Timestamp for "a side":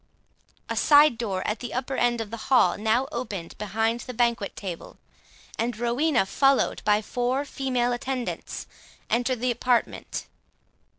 0.67-1.15